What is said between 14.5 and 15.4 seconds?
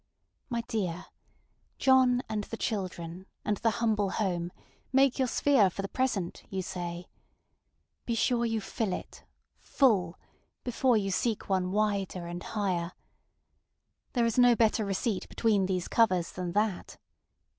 better receipt